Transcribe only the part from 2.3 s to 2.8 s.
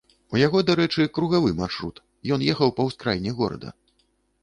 ён ехаў